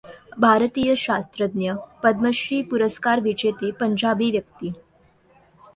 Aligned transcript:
भारतीय 0.39 0.95
शास्त्रज्ञ, 0.95 1.73
पद्मश्री 2.03 2.61
पुरस्कारविजेते 2.63 3.71
पंजाबी 3.79 4.31
व्यक्ती 4.31 4.73